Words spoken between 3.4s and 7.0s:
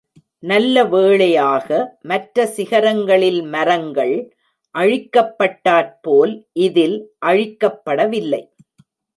மரங்கள் அழிக்கப்பட்டாற்போல் இதில்